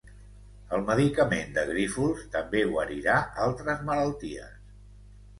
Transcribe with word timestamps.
El 0.75 0.83
medicament 0.85 1.51
de 1.57 1.65
Grífols 1.71 2.23
també 2.35 2.61
guarirà 2.69 3.17
altres 3.49 3.85
malalties 3.91 4.57